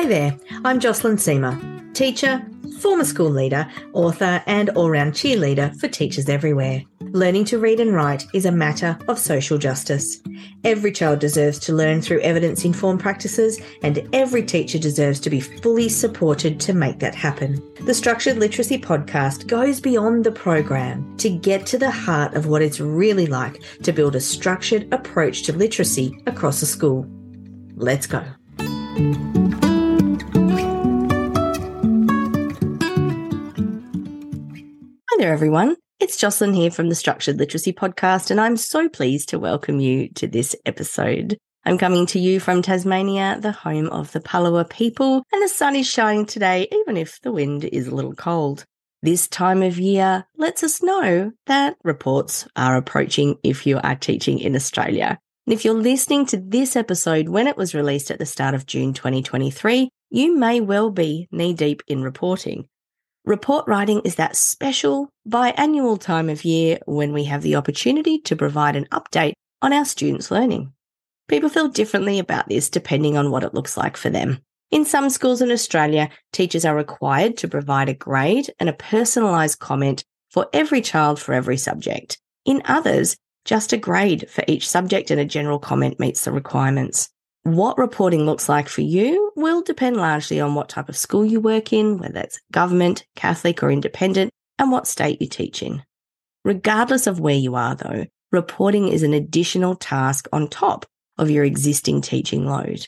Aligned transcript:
Hi 0.00 0.06
there, 0.06 0.38
I'm 0.64 0.80
Jocelyn 0.80 1.16
Seamer, 1.16 1.92
teacher, 1.92 2.42
former 2.78 3.04
school 3.04 3.28
leader, 3.28 3.70
author, 3.92 4.42
and 4.46 4.70
all 4.70 4.88
round 4.88 5.12
cheerleader 5.12 5.78
for 5.78 5.88
teachers 5.88 6.30
everywhere. 6.30 6.82
Learning 7.10 7.44
to 7.44 7.58
read 7.58 7.80
and 7.80 7.94
write 7.94 8.26
is 8.32 8.46
a 8.46 8.50
matter 8.50 8.98
of 9.08 9.18
social 9.18 9.58
justice. 9.58 10.22
Every 10.64 10.90
child 10.90 11.18
deserves 11.18 11.58
to 11.58 11.74
learn 11.74 12.00
through 12.00 12.20
evidence 12.20 12.64
informed 12.64 13.00
practices, 13.00 13.60
and 13.82 14.08
every 14.14 14.42
teacher 14.42 14.78
deserves 14.78 15.20
to 15.20 15.28
be 15.28 15.40
fully 15.40 15.90
supported 15.90 16.58
to 16.60 16.72
make 16.72 16.98
that 17.00 17.14
happen. 17.14 17.62
The 17.82 17.92
Structured 17.92 18.38
Literacy 18.38 18.78
Podcast 18.78 19.48
goes 19.48 19.82
beyond 19.82 20.24
the 20.24 20.32
program 20.32 21.14
to 21.18 21.28
get 21.28 21.66
to 21.66 21.76
the 21.76 21.90
heart 21.90 22.32
of 22.32 22.46
what 22.46 22.62
it's 22.62 22.80
really 22.80 23.26
like 23.26 23.62
to 23.82 23.92
build 23.92 24.16
a 24.16 24.20
structured 24.20 24.90
approach 24.94 25.42
to 25.42 25.52
literacy 25.52 26.18
across 26.26 26.62
a 26.62 26.66
school. 26.66 27.06
Let's 27.76 28.06
go. 28.06 28.24
There, 35.20 35.34
everyone. 35.34 35.76
It's 35.98 36.16
Jocelyn 36.16 36.54
here 36.54 36.70
from 36.70 36.88
the 36.88 36.94
Structured 36.94 37.36
Literacy 37.36 37.74
Podcast, 37.74 38.30
and 38.30 38.40
I'm 38.40 38.56
so 38.56 38.88
pleased 38.88 39.28
to 39.28 39.38
welcome 39.38 39.78
you 39.78 40.08
to 40.14 40.26
this 40.26 40.56
episode. 40.64 41.36
I'm 41.66 41.76
coming 41.76 42.06
to 42.06 42.18
you 42.18 42.40
from 42.40 42.62
Tasmania, 42.62 43.36
the 43.38 43.52
home 43.52 43.90
of 43.90 44.12
the 44.12 44.20
Palawa 44.20 44.70
people, 44.70 45.22
and 45.30 45.42
the 45.42 45.48
sun 45.50 45.76
is 45.76 45.86
shining 45.86 46.24
today, 46.24 46.68
even 46.72 46.96
if 46.96 47.20
the 47.20 47.32
wind 47.32 47.66
is 47.66 47.86
a 47.86 47.94
little 47.94 48.14
cold. 48.14 48.64
This 49.02 49.28
time 49.28 49.62
of 49.62 49.78
year 49.78 50.24
lets 50.38 50.62
us 50.62 50.82
know 50.82 51.32
that 51.44 51.76
reports 51.84 52.48
are 52.56 52.76
approaching 52.76 53.36
if 53.42 53.66
you 53.66 53.78
are 53.84 53.96
teaching 53.96 54.38
in 54.38 54.56
Australia. 54.56 55.18
And 55.46 55.52
if 55.52 55.66
you're 55.66 55.74
listening 55.74 56.24
to 56.26 56.38
this 56.38 56.76
episode 56.76 57.28
when 57.28 57.46
it 57.46 57.58
was 57.58 57.74
released 57.74 58.10
at 58.10 58.18
the 58.18 58.24
start 58.24 58.54
of 58.54 58.64
June 58.64 58.94
2023, 58.94 59.90
you 60.08 60.38
may 60.38 60.62
well 60.62 60.88
be 60.88 61.28
knee 61.30 61.52
deep 61.52 61.82
in 61.86 62.02
reporting. 62.02 62.68
Report 63.26 63.68
writing 63.68 64.00
is 64.04 64.14
that 64.14 64.34
special 64.34 65.10
biannual 65.28 66.00
time 66.00 66.30
of 66.30 66.42
year 66.42 66.78
when 66.86 67.12
we 67.12 67.24
have 67.24 67.42
the 67.42 67.54
opportunity 67.54 68.18
to 68.20 68.34
provide 68.34 68.76
an 68.76 68.86
update 68.86 69.34
on 69.60 69.74
our 69.74 69.84
students' 69.84 70.30
learning. 70.30 70.72
People 71.28 71.50
feel 71.50 71.68
differently 71.68 72.18
about 72.18 72.48
this 72.48 72.70
depending 72.70 73.18
on 73.18 73.30
what 73.30 73.44
it 73.44 73.52
looks 73.52 73.76
like 73.76 73.98
for 73.98 74.08
them. 74.08 74.38
In 74.70 74.86
some 74.86 75.10
schools 75.10 75.42
in 75.42 75.50
Australia, 75.50 76.08
teachers 76.32 76.64
are 76.64 76.74
required 76.74 77.36
to 77.38 77.48
provide 77.48 77.90
a 77.90 77.94
grade 77.94 78.50
and 78.58 78.70
a 78.70 78.74
personalised 78.74 79.58
comment 79.58 80.02
for 80.30 80.48
every 80.54 80.80
child 80.80 81.20
for 81.20 81.34
every 81.34 81.58
subject. 81.58 82.18
In 82.46 82.62
others, 82.64 83.16
just 83.44 83.74
a 83.74 83.76
grade 83.76 84.30
for 84.30 84.44
each 84.48 84.66
subject 84.66 85.10
and 85.10 85.20
a 85.20 85.26
general 85.26 85.58
comment 85.58 86.00
meets 86.00 86.24
the 86.24 86.32
requirements. 86.32 87.10
What 87.44 87.78
reporting 87.78 88.26
looks 88.26 88.50
like 88.50 88.68
for 88.68 88.82
you 88.82 89.32
will 89.34 89.62
depend 89.62 89.96
largely 89.96 90.40
on 90.40 90.54
what 90.54 90.68
type 90.68 90.90
of 90.90 90.96
school 90.96 91.24
you 91.24 91.40
work 91.40 91.72
in, 91.72 91.96
whether 91.96 92.20
it's 92.20 92.38
government, 92.52 93.06
Catholic, 93.16 93.62
or 93.62 93.70
independent, 93.70 94.30
and 94.58 94.70
what 94.70 94.86
state 94.86 95.22
you 95.22 95.26
teach 95.26 95.62
in. 95.62 95.82
Regardless 96.44 97.06
of 97.06 97.18
where 97.18 97.34
you 97.34 97.54
are, 97.54 97.74
though, 97.74 98.04
reporting 98.30 98.88
is 98.88 99.02
an 99.02 99.14
additional 99.14 99.74
task 99.74 100.28
on 100.34 100.48
top 100.48 100.84
of 101.16 101.30
your 101.30 101.44
existing 101.44 102.02
teaching 102.02 102.44
load. 102.46 102.86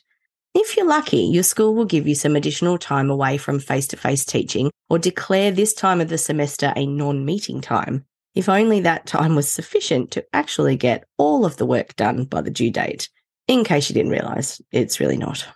If 0.55 0.77
you're 0.77 0.87
lucky, 0.87 1.23
your 1.23 1.45
school 1.45 1.75
will 1.75 1.87
give 1.87 2.07
you 2.07 2.15
some 2.15 2.37
additional 2.37 2.77
time 2.77 3.09
away 3.09 3.39
from 3.39 3.59
face 3.59 3.87
to 3.89 3.97
face 3.97 4.27
teaching 4.27 4.71
or 4.91 4.99
declare 4.99 5.51
this 5.51 5.73
time 5.73 6.03
of 6.03 6.11
the 6.11 6.19
semester 6.19 6.75
a 6.77 6.85
non 6.85 7.25
meeting 7.25 7.63
time, 7.63 8.05
if 8.35 8.51
only 8.51 8.81
that 8.81 9.07
time 9.07 9.35
was 9.35 9.51
sufficient 9.51 10.11
to 10.11 10.27
actually 10.35 10.77
get 10.77 11.05
all 11.17 11.47
of 11.47 11.57
the 11.57 11.65
work 11.65 11.97
done 11.97 12.25
by 12.25 12.43
the 12.43 12.51
due 12.51 12.71
date 12.71 13.09
in 13.49 13.65
case 13.65 13.89
you 13.89 13.95
didn't 13.95 14.13
realize, 14.13 14.61
it's 14.71 15.01
really 15.01 15.17
not. 15.17 15.47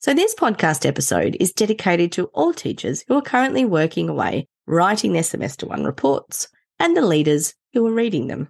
So, 0.00 0.12
this 0.12 0.34
podcast 0.34 0.84
episode 0.84 1.36
is 1.40 1.52
dedicated 1.52 2.12
to 2.12 2.26
all 2.26 2.52
teachers 2.52 3.04
who 3.06 3.16
are 3.16 3.22
currently 3.22 3.64
working 3.64 4.08
away 4.08 4.48
writing 4.66 5.12
their 5.12 5.22
semester 5.22 5.66
one 5.66 5.84
reports 5.84 6.48
and 6.78 6.96
the 6.96 7.02
leaders 7.02 7.54
who 7.72 7.86
are 7.86 7.92
reading 7.92 8.26
them. 8.26 8.48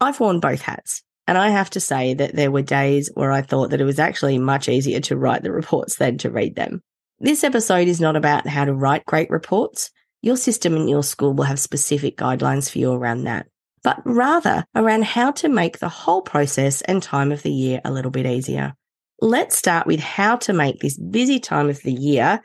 I've 0.00 0.20
worn 0.20 0.40
both 0.40 0.62
hats, 0.62 1.02
and 1.26 1.36
I 1.36 1.50
have 1.50 1.70
to 1.70 1.80
say 1.80 2.14
that 2.14 2.34
there 2.34 2.50
were 2.50 2.62
days 2.62 3.10
where 3.14 3.32
I 3.32 3.42
thought 3.42 3.70
that 3.70 3.80
it 3.80 3.84
was 3.84 3.98
actually 3.98 4.38
much 4.38 4.68
easier 4.68 5.00
to 5.00 5.16
write 5.16 5.42
the 5.42 5.52
reports 5.52 5.96
than 5.96 6.18
to 6.18 6.30
read 6.30 6.56
them. 6.56 6.82
This 7.18 7.42
episode 7.42 7.88
is 7.88 8.00
not 8.00 8.16
about 8.16 8.46
how 8.46 8.64
to 8.64 8.72
write 8.72 9.04
great 9.06 9.28
reports. 9.28 9.90
Your 10.22 10.36
system 10.36 10.74
and 10.74 10.88
your 10.88 11.02
school 11.02 11.34
will 11.34 11.44
have 11.44 11.58
specific 11.58 12.16
guidelines 12.16 12.70
for 12.70 12.78
you 12.78 12.92
around 12.92 13.24
that 13.24 13.46
but 13.88 14.02
rather 14.04 14.66
around 14.74 15.02
how 15.02 15.30
to 15.30 15.48
make 15.48 15.78
the 15.78 15.88
whole 15.88 16.20
process 16.20 16.82
and 16.82 17.02
time 17.02 17.32
of 17.32 17.42
the 17.42 17.50
year 17.50 17.80
a 17.86 17.90
little 17.90 18.10
bit 18.10 18.26
easier. 18.26 18.74
Let's 19.22 19.56
start 19.56 19.86
with 19.86 19.98
how 19.98 20.36
to 20.36 20.52
make 20.52 20.80
this 20.80 20.98
busy 20.98 21.40
time 21.40 21.70
of 21.70 21.80
the 21.80 21.94
year 21.94 22.42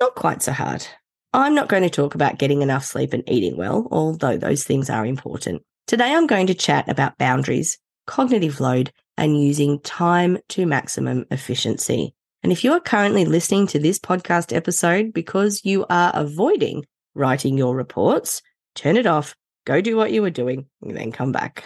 not 0.00 0.14
quite 0.16 0.42
so 0.42 0.52
hard. 0.52 0.86
I'm 1.32 1.54
not 1.54 1.70
going 1.70 1.82
to 1.82 1.88
talk 1.88 2.14
about 2.14 2.38
getting 2.38 2.60
enough 2.60 2.84
sleep 2.84 3.14
and 3.14 3.22
eating 3.26 3.56
well, 3.56 3.88
although 3.90 4.36
those 4.36 4.64
things 4.64 4.90
are 4.90 5.06
important. 5.06 5.62
Today, 5.86 6.12
I'm 6.12 6.26
going 6.26 6.48
to 6.48 6.54
chat 6.54 6.86
about 6.90 7.16
boundaries, 7.16 7.78
cognitive 8.06 8.60
load, 8.60 8.92
and 9.16 9.42
using 9.42 9.80
time 9.80 10.40
to 10.50 10.66
maximum 10.66 11.24
efficiency. 11.30 12.14
And 12.42 12.52
if 12.52 12.64
you 12.64 12.72
are 12.72 12.80
currently 12.80 13.24
listening 13.24 13.66
to 13.68 13.78
this 13.78 13.98
podcast 13.98 14.54
episode 14.54 15.14
because 15.14 15.64
you 15.64 15.86
are 15.88 16.12
avoiding 16.12 16.84
writing 17.14 17.56
your 17.56 17.74
reports, 17.74 18.42
turn 18.74 18.98
it 18.98 19.06
off 19.06 19.34
go 19.64 19.80
do 19.80 19.96
what 19.96 20.12
you 20.12 20.22
were 20.22 20.30
doing, 20.30 20.66
and 20.82 20.96
then 20.96 21.12
come 21.12 21.32
back. 21.32 21.64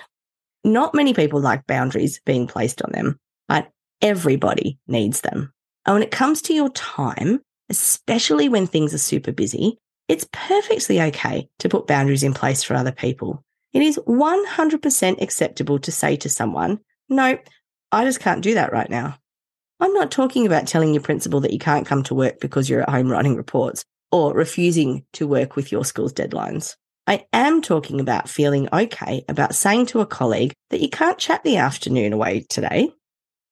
Not 0.65 0.95
many 0.95 1.15
people 1.15 1.41
like 1.41 1.67
boundaries 1.67 2.21
being 2.25 2.47
placed 2.47 2.83
on 2.83 2.93
them, 2.93 3.19
but 3.49 3.71
everybody 4.03 4.79
needs 4.89 5.21
them. 5.21 5.53
And 5.85 5.95
when 5.95 6.03
it 6.03 6.11
comes 6.11 6.43
to 6.43 6.55
your 6.55 6.71
time, 6.71 7.41
especially 7.69 8.49
when 8.49 8.67
things 8.67 8.93
are 8.93 8.99
super 8.99 9.33
busy, 9.33 9.79
it's 10.09 10.27
perfectly 10.33 11.01
okay 11.03 11.49
to 11.59 11.69
put 11.69 11.87
boundaries 11.87 12.23
in 12.23 12.35
place 12.35 12.63
for 12.63 12.75
other 12.75 12.93
people. 12.93 13.43
It 13.73 13.83
is 13.83 13.99
100% 14.07 15.21
acceptable 15.21 15.79
to 15.81 15.93
say 15.93 16.17
to 16.17 16.29
someone, 16.29 16.81
no, 17.09 17.39
I 17.93 18.05
just 18.05 18.21
can't 18.21 18.43
do 18.43 18.55
that 18.55 18.73
right 18.73 18.89
now. 18.91 19.19
I'm 19.79 19.93
not 19.93 20.11
talking 20.11 20.47
about 20.47 20.67
telling 20.67 20.95
your 20.95 21.03
principal 21.03 21.41
that 21.41 21.53
you 21.53 21.59
can't 21.59 21.87
come 21.87 22.03
to 22.05 22.15
work 22.15 22.41
because 22.41 22.69
you're 22.69 22.83
at 22.83 22.89
home 22.89 23.11
writing 23.11 23.37
reports 23.37 23.85
or 24.11 24.33
refusing 24.33 25.05
to 25.13 25.27
work 25.27 25.57
with 25.57 25.71
your 25.71 25.85
school's 25.85 26.13
deadlines. 26.13 26.77
I 27.07 27.25
am 27.33 27.63
talking 27.63 28.01
about 28.01 28.29
feeling 28.29 28.69
okay 28.73 29.25
about 29.29 29.55
saying 29.55 29.87
to 29.87 30.01
a 30.01 30.07
colleague 30.07 30.53
that 30.71 30.81
you 30.81 30.89
can't 30.89 31.19
chat 31.19 31.45
the 31.45 31.57
afternoon 31.57 32.13
away 32.13 32.45
today 32.49 32.91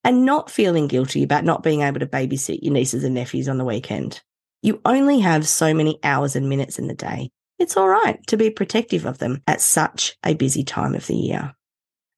and 0.03 0.25
not 0.25 0.51
feeling 0.51 0.87
guilty 0.87 1.23
about 1.23 1.45
not 1.45 1.63
being 1.63 1.81
able 1.81 1.99
to 2.01 2.05
babysit 2.05 2.59
your 2.61 2.73
nieces 2.73 3.05
and 3.05 3.15
nephews 3.15 3.47
on 3.47 3.57
the 3.57 3.63
weekend. 3.63 4.21
You 4.61 4.81
only 4.83 5.21
have 5.21 5.47
so 5.47 5.73
many 5.73 5.99
hours 6.03 6.35
and 6.35 6.49
minutes 6.49 6.77
in 6.77 6.87
the 6.87 6.93
day. 6.93 7.31
It's 7.57 7.77
all 7.77 7.87
right 7.87 8.19
to 8.27 8.35
be 8.35 8.49
protective 8.49 9.05
of 9.05 9.19
them 9.19 9.41
at 9.47 9.61
such 9.61 10.17
a 10.25 10.33
busy 10.33 10.63
time 10.65 10.93
of 10.93 11.07
the 11.07 11.15
year. 11.15 11.53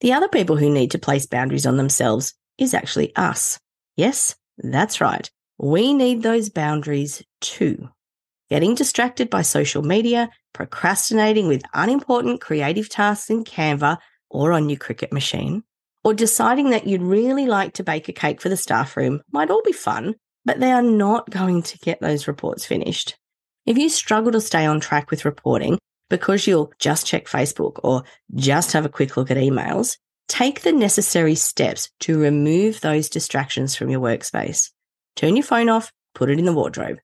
The 0.01 0.13
other 0.13 0.27
people 0.27 0.57
who 0.57 0.71
need 0.71 0.91
to 0.91 0.99
place 0.99 1.27
boundaries 1.27 1.67
on 1.67 1.77
themselves 1.77 2.33
is 2.57 2.73
actually 2.73 3.15
us. 3.15 3.59
Yes, 3.95 4.35
that's 4.57 5.01
right. 5.01 5.29
We 5.59 5.93
need 5.93 6.23
those 6.23 6.49
boundaries 6.49 7.23
too 7.41 7.89
getting 8.49 8.75
distracted 8.75 9.29
by 9.29 9.41
social 9.41 9.83
media, 9.83 10.29
procrastinating 10.53 11.47
with 11.47 11.63
unimportant 11.73 12.41
creative 12.41 12.89
tasks 12.89 13.29
in 13.29 13.43
Canva 13.43 13.97
or 14.29 14.51
on 14.51 14.69
your 14.69 14.79
Cricut 14.79 15.11
machine, 15.11 15.63
or 16.03 16.13
deciding 16.13 16.69
that 16.69 16.87
you'd 16.87 17.01
really 17.01 17.45
like 17.45 17.73
to 17.73 17.83
bake 17.83 18.09
a 18.09 18.13
cake 18.13 18.41
for 18.41 18.49
the 18.49 18.57
staff 18.57 18.95
room 18.97 19.21
might 19.31 19.49
all 19.49 19.61
be 19.63 19.71
fun, 19.71 20.15
but 20.45 20.59
they 20.59 20.71
are 20.71 20.81
not 20.81 21.29
going 21.29 21.61
to 21.61 21.77
get 21.79 21.99
those 21.99 22.27
reports 22.27 22.65
finished. 22.65 23.17
If 23.65 23.77
you 23.77 23.89
struggle 23.89 24.31
to 24.31 24.41
stay 24.41 24.65
on 24.65 24.79
track 24.79 25.11
with 25.11 25.25
reporting 25.25 25.77
because 26.09 26.47
you'll 26.47 26.71
just 26.79 27.05
check 27.05 27.25
Facebook 27.25 27.79
or 27.83 28.03
just 28.33 28.71
have 28.71 28.85
a 28.85 28.89
quick 28.89 29.17
look 29.17 29.29
at 29.29 29.37
emails, 29.37 29.97
take 30.29 30.61
the 30.61 30.71
necessary 30.71 31.35
steps 31.35 31.89
to 32.01 32.19
remove 32.19 32.79
those 32.79 33.09
distractions 33.09 33.75
from 33.75 33.89
your 33.89 33.99
workspace. 33.99 34.71
Turn 35.17 35.35
your 35.35 35.43
phone 35.43 35.67
off, 35.67 35.91
put 36.15 36.29
it 36.29 36.39
in 36.39 36.45
the 36.45 36.53
wardrobe. 36.53 36.99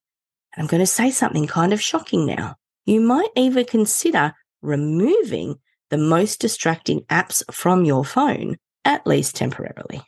I'm 0.58 0.68
going 0.68 0.82
to 0.82 0.88
say 0.88 1.12
something 1.12 1.48
kind 1.48 1.74
of 1.74 1.82
shocking 1.82 2.26
now. 2.26 2.56
You 2.86 3.02
might 3.02 3.30
even 3.36 3.66
consider 3.66 4.34
removing 4.62 5.56
the 5.90 5.98
most 5.98 6.40
distracting 6.40 7.02
apps 7.02 7.44
from 7.52 7.86
your 7.86 8.06
phone, 8.06 8.58
at 8.86 9.06
least 9.08 9.36
temporarily. 9.36 10.02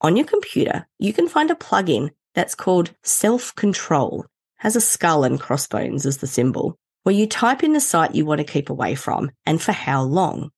On 0.00 0.16
your 0.16 0.26
computer, 0.26 0.86
you 0.98 1.12
can 1.12 1.28
find 1.28 1.50
a 1.50 1.54
plugin 1.54 2.10
that's 2.34 2.54
called 2.54 2.92
Self 3.02 3.54
Control, 3.54 4.26
has 4.56 4.76
a 4.76 4.80
skull 4.80 5.24
and 5.24 5.40
crossbones 5.40 6.04
as 6.04 6.18
the 6.18 6.26
symbol, 6.26 6.76
where 7.02 7.14
you 7.14 7.26
type 7.26 7.62
in 7.62 7.72
the 7.72 7.80
site 7.80 8.14
you 8.14 8.26
want 8.26 8.38
to 8.38 8.44
keep 8.44 8.68
away 8.68 8.94
from 8.94 9.30
and 9.46 9.60
for 9.62 9.72
how 9.72 10.02
long. 10.02 10.50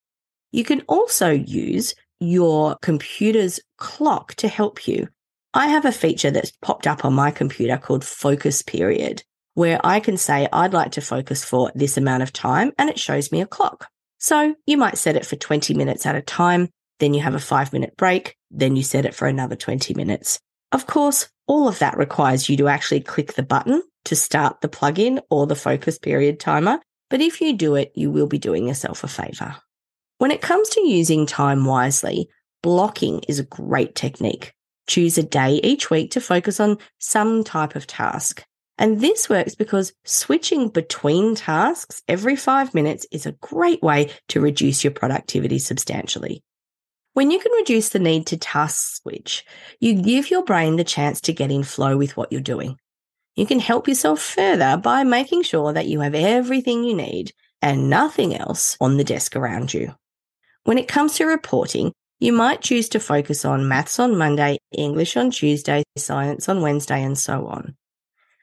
You 0.51 0.65
can 0.65 0.83
also 0.89 1.31
use 1.31 1.95
your 2.21 2.77
computer's 2.83 3.61
clock 3.77 4.35
to 4.37 4.49
help 4.49 4.89
you. 4.89 5.09
I 5.59 5.67
have 5.67 5.85
a 5.85 5.91
feature 5.93 6.31
that's 6.31 6.53
popped 6.63 6.87
up 6.87 7.05
on 7.05 7.15
my 7.15 7.33
computer 7.33 7.77
called 7.77 8.05
Focus 8.05 8.63
Period 8.63 9.25
where 9.55 9.81
I 9.83 9.99
can 9.99 10.17
say 10.17 10.47
I'd 10.53 10.73
like 10.73 10.93
to 10.93 11.01
focus 11.01 11.43
for 11.43 11.73
this 11.75 11.97
amount 11.97 12.23
of 12.23 12.33
time 12.33 12.71
and 12.79 12.89
it 12.89 12.97
shows 12.97 13.33
me 13.33 13.41
a 13.41 13.47
clock. 13.47 13.89
So 14.19 14.55
you 14.69 14.77
might 14.77 14.99
set 14.99 15.17
it 15.17 15.27
for 15.27 15.35
20 15.35 15.75
minutes 15.75 16.07
at 16.07 16.15
a 16.15 16.23
time, 16.23 16.69
then 17.01 17.13
you 17.13 17.23
have 17.23 17.35
a 17.35 17.41
five 17.41 17.73
minute 17.73 17.97
break, 17.97 18.37
then 18.53 18.77
you 18.77 18.85
set 18.85 19.05
it 19.05 19.17
for 19.17 19.27
another 19.27 19.57
20 19.57 19.95
minutes. 19.95 20.39
Of 20.71 20.87
course, 20.87 21.29
all 21.49 21.67
of 21.67 21.81
that 21.81 21.99
requires 21.99 22.49
you 22.49 22.57
to 22.59 22.69
actually 22.69 23.01
click 23.01 23.33
the 23.33 23.43
button 23.43 23.83
to 24.05 24.15
start 24.15 24.61
the 24.61 24.69
plugin 24.69 25.21
or 25.29 25.49
the 25.49 25.57
focus 25.57 25.99
period 25.99 26.39
timer. 26.39 26.79
But 27.11 27.21
if 27.21 27.41
you 27.41 27.53
do 27.53 27.75
it, 27.75 27.91
you 27.97 28.13
will 28.13 28.29
be 28.29 28.39
doing 28.39 28.69
yourself 28.69 29.03
a 29.03 29.09
favor. 29.09 29.57
When 30.19 30.31
it 30.31 30.41
comes 30.41 30.69
to 30.69 30.87
using 30.87 31.27
time 31.27 31.65
wisely, 31.65 32.29
blocking 32.63 33.23
is 33.27 33.41
a 33.41 33.45
great 33.45 33.97
technique. 33.97 34.53
Choose 34.89 35.17
a 35.19 35.23
day 35.23 35.61
each 35.63 35.91
week 35.91 36.11
to 36.13 36.21
focus 36.21 36.59
on 36.59 36.79
some 36.99 37.45
type 37.45 37.77
of 37.77 37.87
task. 37.87 38.45
And 38.79 39.01
this 39.01 39.29
works 39.29 39.55
because 39.55 39.93
switching 40.05 40.69
between 40.69 41.35
tasks 41.35 42.03
every 42.09 42.37
five 42.37 42.75
minutes 42.75 43.07
is 43.13 43.27
a 43.27 43.33
great 43.33 43.83
way 43.83 44.11
to 44.29 44.41
reduce 44.41 44.83
your 44.83 44.93
productivity 44.93 45.59
substantially. 45.59 46.43
When 47.15 47.31
you 47.31 47.41
can 47.41 47.53
reduce 47.53 47.89
the 47.89 47.99
need 47.99 48.27
to 48.29 48.37
task 48.37 49.03
switch, 49.03 49.45
you 49.81 50.01
give 50.01 50.31
your 50.31 50.45
brain 50.45 50.77
the 50.77 50.85
chance 50.85 51.21
to 51.23 51.33
get 51.33 51.51
in 51.51 51.65
flow 51.65 51.97
with 51.97 52.17
what 52.17 52.31
you're 52.31 52.41
doing. 52.41 52.77
You 53.35 53.47
can 53.47 53.61
help 53.61 53.89
yourself 53.89 54.21
further 54.21 54.77
by 54.77 55.05
making 55.05 55.43
sure 55.43 55.73
that 55.73 55.87
you 55.87 56.01
have 56.01 56.15
everything 56.15 56.85
you 56.85 56.95
need 56.95 57.33
and 57.61 57.91
nothing 57.91 58.35
else 58.37 58.77
on 58.81 58.97
the 58.97 59.05
desk 59.05 59.37
around 59.37 59.75
you. 59.75 59.95
When 60.65 60.79
it 60.79 60.89
comes 60.89 61.17
to 61.17 61.27
reporting, 61.27 61.93
you 62.19 62.33
might 62.33 62.61
choose 62.61 62.89
to 62.91 63.01
focus 63.01 63.45
on 63.45 63.69
maths 63.69 63.99
on 63.99 64.19
Monday, 64.19 64.59
English 64.77 65.17
on 65.17 65.31
Tuesday, 65.31 65.83
science 65.97 66.49
on 66.49 66.63
Wednesday, 66.63 67.03
and 67.03 67.17
so 67.17 67.47
on. 67.47 67.77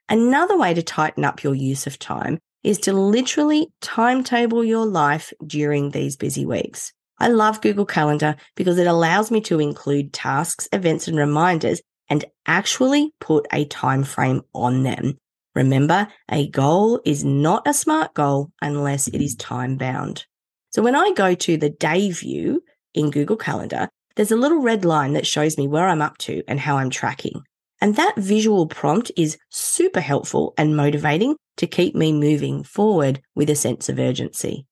Another 0.07 0.57
way 0.57 0.73
to 0.73 0.83
tighten 0.83 1.25
up 1.25 1.43
your 1.43 1.55
use 1.55 1.87
of 1.87 1.99
time 1.99 2.39
is 2.63 2.79
to 2.79 2.93
literally 2.93 3.67
timetable 3.81 4.63
your 4.63 4.85
life 4.85 5.33
during 5.45 5.91
these 5.91 6.15
busy 6.15 6.45
weeks. 6.45 6.93
I 7.19 7.29
love 7.29 7.61
Google 7.61 7.85
Calendar 7.85 8.35
because 8.55 8.77
it 8.77 8.87
allows 8.87 9.31
me 9.31 9.41
to 9.41 9.59
include 9.59 10.13
tasks, 10.13 10.67
events, 10.73 11.07
and 11.07 11.17
reminders 11.17 11.81
and 12.09 12.25
actually 12.45 13.13
put 13.19 13.47
a 13.51 13.65
time 13.65 14.03
frame 14.03 14.41
on 14.53 14.83
them. 14.83 15.17
Remember, 15.53 16.07
a 16.29 16.49
goal 16.49 17.01
is 17.05 17.23
not 17.23 17.67
a 17.67 17.73
smart 17.73 18.13
goal 18.13 18.51
unless 18.61 19.07
it 19.07 19.21
is 19.21 19.35
time 19.35 19.77
bound. 19.77 20.25
So 20.71 20.81
when 20.81 20.95
I 20.95 21.13
go 21.15 21.33
to 21.33 21.57
the 21.57 21.69
day 21.69 22.11
view 22.11 22.61
in 22.95 23.11
Google 23.11 23.37
Calendar, 23.37 23.89
there's 24.15 24.31
a 24.31 24.37
little 24.37 24.61
red 24.61 24.85
line 24.85 25.13
that 25.13 25.27
shows 25.27 25.57
me 25.57 25.67
where 25.67 25.87
I'm 25.87 26.01
up 26.01 26.17
to 26.19 26.41
and 26.47 26.59
how 26.59 26.77
I'm 26.77 26.89
tracking. 26.89 27.43
And 27.81 27.95
that 27.95 28.15
visual 28.15 28.67
prompt 28.67 29.11
is 29.17 29.37
super 29.49 29.99
helpful 29.99 30.53
and 30.57 30.77
motivating 30.77 31.35
to 31.57 31.67
keep 31.67 31.95
me 31.95 32.13
moving 32.13 32.63
forward 32.63 33.21
with 33.35 33.49
a 33.49 33.55
sense 33.55 33.89
of 33.89 33.99
urgency. 33.99 34.65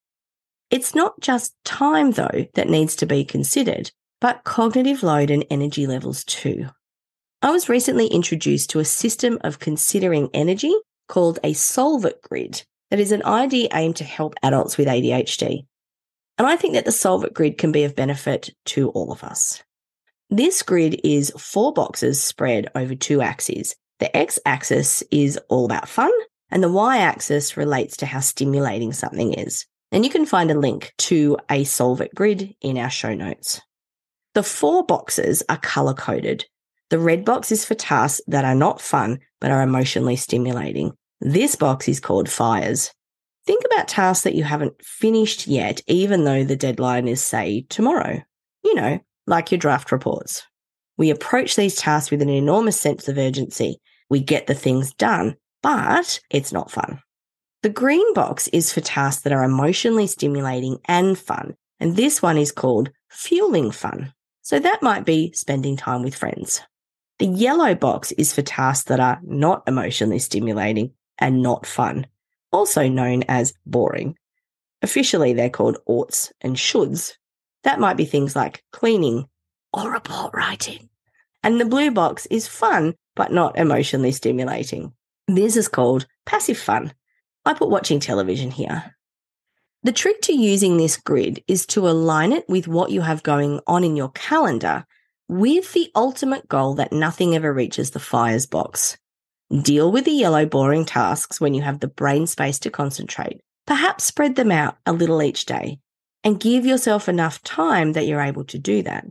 It's 0.71 0.95
not 0.95 1.19
just 1.19 1.53
time, 1.65 2.11
though, 2.11 2.47
that 2.55 2.69
needs 2.69 2.95
to 2.97 3.05
be 3.05 3.25
considered, 3.25 3.91
but 4.19 4.43
cognitive 4.43 5.03
load 5.03 5.29
and 5.29 5.45
energy 5.49 5.85
levels 5.85 6.23
too. 6.23 6.69
I 7.41 7.51
was 7.51 7.69
recently 7.69 8.07
introduced 8.07 8.69
to 8.69 8.79
a 8.79 8.85
system 8.85 9.37
of 9.41 9.59
considering 9.59 10.29
energy 10.33 10.73
called 11.09 11.39
a 11.43 11.53
Solvit 11.53 12.21
grid 12.21 12.63
that 12.89 12.99
is 12.99 13.11
an 13.11 13.25
idea 13.25 13.67
aimed 13.73 13.97
to 13.97 14.03
help 14.03 14.35
adults 14.41 14.77
with 14.77 14.87
ADHD. 14.87 15.65
And 16.37 16.47
I 16.47 16.55
think 16.55 16.73
that 16.73 16.85
the 16.85 16.91
Solvit 16.91 17.33
grid 17.33 17.57
can 17.57 17.71
be 17.71 17.83
of 17.83 17.95
benefit 17.95 18.49
to 18.65 18.89
all 18.89 19.11
of 19.11 19.23
us. 19.23 19.61
This 20.29 20.63
grid 20.63 20.99
is 21.03 21.31
four 21.37 21.73
boxes 21.73 22.21
spread 22.21 22.69
over 22.75 22.95
two 22.95 23.21
axes. 23.21 23.75
The 23.99 24.15
x 24.17 24.39
axis 24.45 25.03
is 25.11 25.37
all 25.47 25.65
about 25.65 25.87
fun, 25.87 26.11
and 26.49 26.63
the 26.63 26.71
y 26.71 26.97
axis 26.97 27.55
relates 27.55 27.97
to 27.97 28.05
how 28.05 28.19
stimulating 28.19 28.93
something 28.93 29.33
is. 29.33 29.65
And 29.91 30.03
you 30.03 30.09
can 30.09 30.25
find 30.25 30.49
a 30.49 30.59
link 30.59 30.91
to 30.99 31.37
a 31.51 31.63
Solvit 31.63 32.15
grid 32.15 32.55
in 32.61 32.79
our 32.79 32.89
show 32.89 33.13
notes. 33.13 33.61
The 34.33 34.41
four 34.41 34.83
boxes 34.83 35.43
are 35.49 35.57
color 35.57 35.93
coded. 35.93 36.45
The 36.89 36.97
red 36.97 37.25
box 37.25 37.51
is 37.51 37.63
for 37.63 37.75
tasks 37.75 38.21
that 38.27 38.43
are 38.45 38.55
not 38.55 38.81
fun 38.81 39.19
but 39.39 39.51
are 39.51 39.61
emotionally 39.61 40.15
stimulating. 40.15 40.93
This 41.21 41.55
box 41.55 41.87
is 41.87 41.99
called 41.99 42.27
fires. 42.27 42.91
Think 43.45 43.63
about 43.65 43.89
tasks 43.89 44.23
that 44.23 44.35
you 44.35 44.43
haven't 44.43 44.81
finished 44.83 45.47
yet, 45.47 45.81
even 45.87 46.23
though 46.23 46.43
the 46.43 46.55
deadline 46.55 47.07
is, 47.07 47.23
say, 47.23 47.65
tomorrow. 47.69 48.21
You 48.63 48.75
know, 48.75 48.99
like 49.27 49.51
your 49.51 49.57
draft 49.57 49.91
reports. 49.91 50.43
We 50.97 51.09
approach 51.09 51.55
these 51.55 51.75
tasks 51.75 52.11
with 52.11 52.21
an 52.21 52.29
enormous 52.29 52.79
sense 52.79 53.07
of 53.09 53.17
urgency. 53.17 53.81
We 54.09 54.21
get 54.21 54.47
the 54.47 54.53
things 54.53 54.93
done, 54.93 55.35
but 55.61 56.21
it's 56.29 56.53
not 56.53 56.71
fun. 56.71 57.01
The 57.63 57.69
green 57.69 58.13
box 58.13 58.47
is 58.49 58.71
for 58.71 58.81
tasks 58.81 59.23
that 59.23 59.33
are 59.33 59.43
emotionally 59.43 60.07
stimulating 60.07 60.77
and 60.85 61.17
fun. 61.17 61.55
And 61.79 61.95
this 61.95 62.21
one 62.21 62.37
is 62.37 62.51
called 62.51 62.91
fueling 63.09 63.71
fun. 63.71 64.13
So 64.41 64.59
that 64.59 64.83
might 64.83 65.05
be 65.05 65.33
spending 65.33 65.75
time 65.75 66.03
with 66.03 66.15
friends. 66.15 66.61
The 67.19 67.25
yellow 67.25 67.75
box 67.75 68.11
is 68.13 68.33
for 68.33 68.41
tasks 68.41 68.85
that 68.85 68.99
are 68.99 69.19
not 69.23 69.63
emotionally 69.67 70.19
stimulating 70.19 70.91
and 71.17 71.41
not 71.41 71.65
fun 71.65 72.07
also 72.53 72.87
known 72.87 73.23
as 73.27 73.53
boring. 73.65 74.17
Officially, 74.81 75.33
they're 75.33 75.49
called 75.49 75.79
oughts 75.85 76.31
and 76.39 76.55
shoulds. 76.55 77.13
That 77.63 77.79
might 77.79 77.97
be 77.97 78.05
things 78.05 78.35
like 78.35 78.63
cleaning 78.71 79.27
or 79.73 79.91
report 79.91 80.33
writing. 80.33 80.89
And 81.43 81.59
the 81.59 81.65
blue 81.65 81.91
box 81.91 82.25
is 82.27 82.47
fun, 82.47 82.95
but 83.15 83.31
not 83.31 83.57
emotionally 83.57 84.11
stimulating. 84.11 84.93
This 85.27 85.57
is 85.57 85.67
called 85.67 86.05
passive 86.25 86.57
fun. 86.57 86.93
I 87.45 87.53
put 87.53 87.69
watching 87.69 87.99
television 87.99 88.51
here. 88.51 88.95
The 89.83 89.91
trick 89.91 90.21
to 90.23 90.33
using 90.33 90.77
this 90.77 90.95
grid 90.95 91.43
is 91.47 91.65
to 91.67 91.89
align 91.89 92.31
it 92.31 92.47
with 92.47 92.69
what 92.69 92.91
you 92.91 93.01
have 93.01 93.23
going 93.23 93.59
on 93.67 93.83
in 93.83 93.97
your 93.97 94.11
calendar 94.11 94.85
with 95.27 95.73
the 95.73 95.91
ultimate 95.95 96.47
goal 96.47 96.75
that 96.75 96.93
nothing 96.93 97.35
ever 97.35 97.53
reaches 97.53 97.91
the 97.91 97.99
fires 97.99 98.45
box. 98.45 98.97
Deal 99.61 99.91
with 99.91 100.05
the 100.05 100.11
yellow 100.11 100.47
boring 100.47 100.83
tasks 100.83 101.39
when 101.39 101.53
you 101.53 101.61
have 101.61 101.79
the 101.79 101.87
brain 101.87 102.25
space 102.25 102.57
to 102.59 102.71
concentrate. 102.71 103.39
Perhaps 103.67 104.03
spread 104.03 104.35
them 104.35 104.51
out 104.51 104.77
a 104.87 104.93
little 104.93 105.21
each 105.21 105.45
day 105.45 105.79
and 106.23 106.39
give 106.39 106.65
yourself 106.65 107.07
enough 107.07 107.43
time 107.43 107.93
that 107.93 108.07
you're 108.07 108.21
able 108.21 108.45
to 108.45 108.57
do 108.57 108.81
that. 108.81 109.05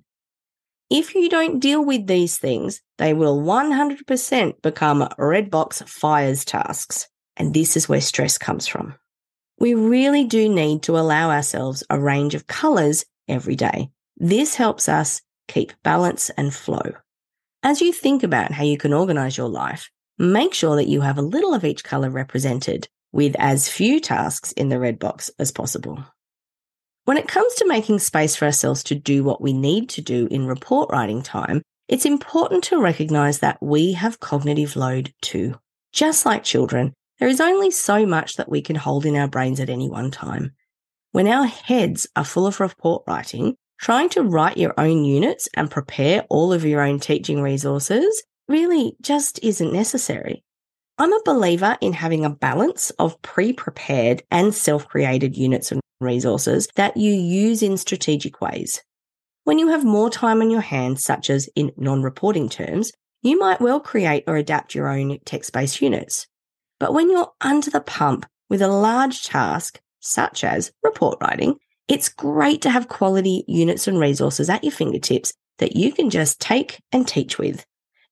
If 0.90 1.14
you 1.14 1.28
don't 1.28 1.60
deal 1.60 1.84
with 1.84 2.08
these 2.08 2.38
things, 2.38 2.82
they 2.98 3.14
will 3.14 3.40
100% 3.40 4.62
become 4.62 5.08
red 5.16 5.48
box 5.48 5.80
fires 5.86 6.44
tasks. 6.44 7.08
And 7.36 7.54
this 7.54 7.76
is 7.76 7.88
where 7.88 8.00
stress 8.00 8.36
comes 8.36 8.66
from. 8.66 8.96
We 9.60 9.74
really 9.74 10.24
do 10.24 10.48
need 10.48 10.82
to 10.82 10.98
allow 10.98 11.30
ourselves 11.30 11.84
a 11.88 12.00
range 12.00 12.34
of 12.34 12.48
colors 12.48 13.04
every 13.28 13.54
day. 13.54 13.90
This 14.16 14.56
helps 14.56 14.88
us 14.88 15.22
keep 15.46 15.72
balance 15.84 16.30
and 16.30 16.52
flow. 16.52 16.94
As 17.62 17.80
you 17.80 17.92
think 17.92 18.24
about 18.24 18.50
how 18.50 18.64
you 18.64 18.76
can 18.76 18.92
organize 18.92 19.38
your 19.38 19.48
life, 19.48 19.88
make 20.22 20.54
sure 20.54 20.76
that 20.76 20.88
you 20.88 21.00
have 21.00 21.18
a 21.18 21.22
little 21.22 21.52
of 21.52 21.64
each 21.64 21.82
color 21.82 22.08
represented 22.08 22.88
with 23.10 23.34
as 23.38 23.68
few 23.68 24.00
tasks 24.00 24.52
in 24.52 24.68
the 24.68 24.78
red 24.78 24.98
box 24.98 25.30
as 25.38 25.50
possible. 25.50 26.04
When 27.04 27.16
it 27.16 27.28
comes 27.28 27.54
to 27.54 27.66
making 27.66 27.98
space 27.98 28.36
for 28.36 28.44
ourselves 28.44 28.84
to 28.84 28.94
do 28.94 29.24
what 29.24 29.40
we 29.40 29.52
need 29.52 29.88
to 29.90 30.00
do 30.00 30.28
in 30.30 30.46
report 30.46 30.90
writing 30.90 31.22
time, 31.22 31.62
it's 31.88 32.06
important 32.06 32.62
to 32.64 32.80
recognize 32.80 33.40
that 33.40 33.60
we 33.60 33.92
have 33.94 34.20
cognitive 34.20 34.76
load 34.76 35.12
too. 35.20 35.56
Just 35.92 36.24
like 36.24 36.44
children, 36.44 36.94
there 37.18 37.28
is 37.28 37.40
only 37.40 37.70
so 37.70 38.06
much 38.06 38.36
that 38.36 38.48
we 38.48 38.62
can 38.62 38.76
hold 38.76 39.04
in 39.04 39.16
our 39.16 39.28
brains 39.28 39.58
at 39.58 39.68
any 39.68 39.90
one 39.90 40.10
time. 40.10 40.52
When 41.10 41.26
our 41.26 41.46
heads 41.46 42.06
are 42.16 42.24
full 42.24 42.46
of 42.46 42.60
report 42.60 43.02
writing, 43.06 43.56
trying 43.78 44.08
to 44.10 44.22
write 44.22 44.56
your 44.56 44.72
own 44.78 45.04
units 45.04 45.48
and 45.54 45.70
prepare 45.70 46.24
all 46.30 46.52
of 46.52 46.64
your 46.64 46.80
own 46.80 47.00
teaching 47.00 47.42
resources 47.42 48.22
really 48.52 48.94
just 49.00 49.40
isn't 49.42 49.72
necessary. 49.72 50.44
I'm 50.98 51.12
a 51.12 51.22
believer 51.24 51.78
in 51.80 51.94
having 51.94 52.24
a 52.24 52.30
balance 52.30 52.90
of 52.98 53.20
pre 53.22 53.52
prepared 53.52 54.22
and 54.30 54.54
self 54.54 54.86
created 54.86 55.36
units 55.36 55.72
and 55.72 55.80
resources 56.00 56.68
that 56.76 56.96
you 56.96 57.12
use 57.12 57.62
in 57.62 57.76
strategic 57.78 58.40
ways. 58.40 58.82
When 59.44 59.58
you 59.58 59.68
have 59.68 59.84
more 59.84 60.10
time 60.10 60.42
on 60.42 60.50
your 60.50 60.60
hands, 60.60 61.02
such 61.02 61.30
as 61.30 61.48
in 61.56 61.72
non 61.76 62.02
reporting 62.02 62.48
terms, 62.48 62.92
you 63.22 63.38
might 63.38 63.60
well 63.60 63.80
create 63.80 64.24
or 64.26 64.36
adapt 64.36 64.74
your 64.74 64.88
own 64.88 65.18
text 65.24 65.52
based 65.52 65.80
units. 65.80 66.26
But 66.78 66.92
when 66.92 67.10
you're 67.10 67.32
under 67.40 67.70
the 67.70 67.80
pump 67.80 68.26
with 68.50 68.60
a 68.60 68.68
large 68.68 69.24
task, 69.24 69.80
such 70.00 70.44
as 70.44 70.72
report 70.82 71.18
writing, 71.22 71.56
it's 71.88 72.08
great 72.08 72.60
to 72.62 72.70
have 72.70 72.88
quality 72.88 73.44
units 73.48 73.88
and 73.88 73.98
resources 73.98 74.50
at 74.50 74.62
your 74.62 74.72
fingertips 74.72 75.32
that 75.58 75.74
you 75.74 75.92
can 75.92 76.10
just 76.10 76.40
take 76.40 76.80
and 76.92 77.08
teach 77.08 77.38
with. 77.38 77.64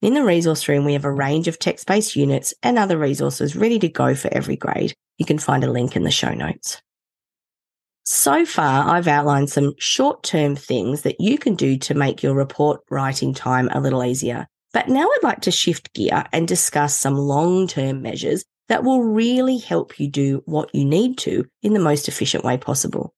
In 0.02 0.14
the 0.14 0.24
resource 0.24 0.66
room, 0.66 0.86
we 0.86 0.94
have 0.94 1.04
a 1.04 1.12
range 1.12 1.46
of 1.46 1.58
text 1.58 1.86
based 1.86 2.16
units 2.16 2.54
and 2.62 2.78
other 2.78 2.96
resources 2.96 3.54
ready 3.54 3.78
to 3.80 3.88
go 3.88 4.14
for 4.14 4.32
every 4.32 4.56
grade. 4.56 4.94
You 5.18 5.26
can 5.26 5.38
find 5.38 5.62
a 5.62 5.70
link 5.70 5.94
in 5.94 6.04
the 6.04 6.10
show 6.10 6.32
notes. 6.32 6.80
So 8.04 8.46
far, 8.46 8.88
I've 8.88 9.06
outlined 9.06 9.50
some 9.50 9.74
short 9.78 10.22
term 10.22 10.56
things 10.56 11.02
that 11.02 11.20
you 11.20 11.36
can 11.36 11.54
do 11.54 11.76
to 11.78 11.94
make 11.94 12.22
your 12.22 12.34
report 12.34 12.80
writing 12.90 13.34
time 13.34 13.68
a 13.72 13.80
little 13.80 14.02
easier. 14.02 14.46
But 14.72 14.88
now 14.88 15.02
I'd 15.02 15.22
like 15.22 15.42
to 15.42 15.50
shift 15.50 15.92
gear 15.92 16.24
and 16.32 16.48
discuss 16.48 16.96
some 16.96 17.16
long 17.16 17.68
term 17.68 18.00
measures 18.00 18.42
that 18.68 18.84
will 18.84 19.02
really 19.02 19.58
help 19.58 20.00
you 20.00 20.08
do 20.08 20.42
what 20.46 20.74
you 20.74 20.84
need 20.84 21.18
to 21.18 21.44
in 21.62 21.74
the 21.74 21.80
most 21.80 22.08
efficient 22.08 22.42
way 22.42 22.56
possible. 22.56 23.12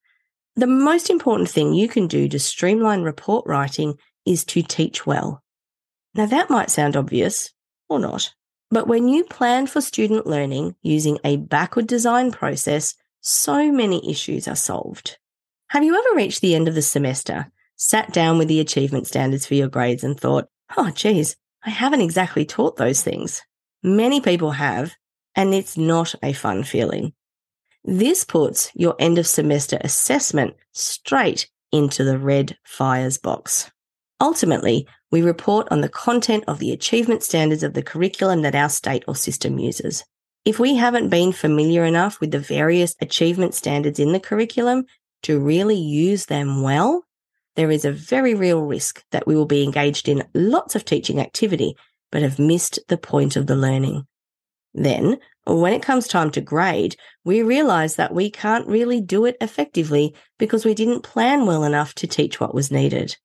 The 0.56 0.66
most 0.66 1.10
important 1.10 1.48
thing 1.48 1.74
you 1.74 1.88
can 1.88 2.08
do 2.08 2.28
to 2.28 2.40
streamline 2.40 3.02
report 3.02 3.46
writing 3.46 3.94
is 4.26 4.44
to 4.46 4.62
teach 4.62 5.06
well. 5.06 5.42
Now, 6.14 6.26
that 6.26 6.50
might 6.50 6.70
sound 6.70 6.96
obvious, 6.96 7.52
or 7.88 7.98
not. 7.98 8.34
But 8.70 8.86
when 8.86 9.08
you 9.08 9.24
plan 9.24 9.66
for 9.66 9.80
student 9.80 10.26
learning 10.26 10.76
using 10.82 11.18
a 11.24 11.36
backward 11.36 11.86
design 11.86 12.32
process, 12.32 12.94
so 13.20 13.70
many 13.70 14.10
issues 14.10 14.48
are 14.48 14.56
solved. 14.56 15.18
Have 15.68 15.84
you 15.84 15.96
ever 15.96 16.16
reached 16.16 16.40
the 16.40 16.54
end 16.54 16.68
of 16.68 16.74
the 16.74 16.82
semester, 16.82 17.50
sat 17.76 18.12
down 18.12 18.38
with 18.38 18.48
the 18.48 18.60
achievement 18.60 19.06
standards 19.06 19.46
for 19.46 19.54
your 19.54 19.68
grades 19.68 20.04
and 20.04 20.18
thought, 20.18 20.48
oh, 20.76 20.90
geez, 20.90 21.36
I 21.64 21.70
haven't 21.70 22.00
exactly 22.00 22.44
taught 22.44 22.76
those 22.76 23.02
things? 23.02 23.42
Many 23.82 24.20
people 24.20 24.52
have, 24.52 24.94
and 25.34 25.54
it's 25.54 25.76
not 25.76 26.14
a 26.22 26.32
fun 26.32 26.64
feeling. 26.64 27.14
This 27.84 28.24
puts 28.24 28.70
your 28.74 28.94
end 28.98 29.18
of 29.18 29.26
semester 29.26 29.78
assessment 29.80 30.54
straight 30.72 31.48
into 31.72 32.04
the 32.04 32.18
red 32.18 32.56
fires 32.64 33.18
box. 33.18 33.70
Ultimately, 34.20 34.86
we 35.12 35.22
report 35.22 35.68
on 35.70 35.82
the 35.82 35.88
content 35.88 36.42
of 36.48 36.58
the 36.58 36.72
achievement 36.72 37.22
standards 37.22 37.62
of 37.62 37.74
the 37.74 37.82
curriculum 37.82 38.42
that 38.42 38.56
our 38.56 38.70
state 38.70 39.04
or 39.06 39.14
system 39.14 39.58
uses. 39.58 40.02
If 40.44 40.58
we 40.58 40.74
haven't 40.74 41.10
been 41.10 41.30
familiar 41.30 41.84
enough 41.84 42.18
with 42.18 42.32
the 42.32 42.40
various 42.40 42.96
achievement 43.00 43.54
standards 43.54 44.00
in 44.00 44.12
the 44.12 44.18
curriculum 44.18 44.86
to 45.24 45.38
really 45.38 45.76
use 45.76 46.26
them 46.26 46.62
well, 46.62 47.04
there 47.54 47.70
is 47.70 47.84
a 47.84 47.92
very 47.92 48.34
real 48.34 48.62
risk 48.62 49.04
that 49.12 49.26
we 49.26 49.36
will 49.36 49.46
be 49.46 49.62
engaged 49.62 50.08
in 50.08 50.24
lots 50.34 50.74
of 50.74 50.84
teaching 50.84 51.20
activity, 51.20 51.76
but 52.10 52.22
have 52.22 52.38
missed 52.38 52.80
the 52.88 52.96
point 52.96 53.36
of 53.36 53.46
the 53.46 53.54
learning. 53.54 54.06
Then, 54.74 55.18
when 55.44 55.74
it 55.74 55.82
comes 55.82 56.08
time 56.08 56.30
to 56.30 56.40
grade, 56.40 56.96
we 57.24 57.42
realize 57.42 57.96
that 57.96 58.14
we 58.14 58.30
can't 58.30 58.66
really 58.66 59.02
do 59.02 59.26
it 59.26 59.36
effectively 59.42 60.14
because 60.38 60.64
we 60.64 60.72
didn't 60.72 61.02
plan 61.02 61.44
well 61.44 61.64
enough 61.64 61.94
to 61.96 62.06
teach 62.06 62.40
what 62.40 62.54
was 62.54 62.70
needed. 62.70 63.16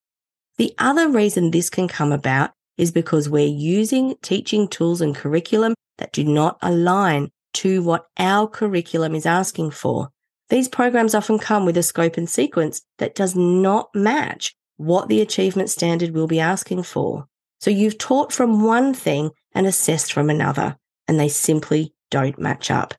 The 0.58 0.74
other 0.80 1.08
reason 1.08 1.52
this 1.52 1.70
can 1.70 1.88
come 1.88 2.12
about 2.12 2.52
is 2.78 2.92
because 2.92 3.30
we're 3.30 3.48
using 3.48 4.16
teaching 4.22 4.68
tools 4.68 5.02
and 5.02 5.16
curriculum 5.16 5.76
that 5.98 6.12
do 6.14 6.24
not 6.24 6.58
align 6.62 7.30
to 7.56 7.82
what 7.84 8.08
our 8.18 8.48
curriculum 8.48 9.16
is 9.16 9.26
asking 9.26 9.72
for. 9.72 10.10
These 10.50 10.70
programs 10.70 11.14
often 11.14 11.40
come 11.40 11.66
with 11.66 11.78
a 11.78 11.84
scope 11.84 12.18
and 12.18 12.30
sequence 12.30 12.82
that 13.00 13.16
does 13.16 13.36
not 13.36 13.90
match 13.94 14.56
what 14.78 15.10
the 15.10 15.22
achievement 15.22 15.70
standard 15.70 16.12
will 16.12 16.28
be 16.28 16.40
asking 16.40 16.84
for. 16.84 17.26
So 17.60 17.72
you've 17.72 17.98
taught 17.98 18.32
from 18.32 18.64
one 18.64 18.94
thing 18.94 19.32
and 19.54 19.66
assessed 19.66 20.14
from 20.14 20.30
another, 20.30 20.78
and 21.08 21.20
they 21.20 21.30
simply 21.30 21.94
don't 22.12 22.40
match 22.40 22.70
up. 22.70 22.94